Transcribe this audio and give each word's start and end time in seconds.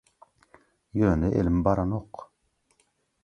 Ýöne 1.01 1.29
elim 1.41 1.61
baranok. 1.67 2.11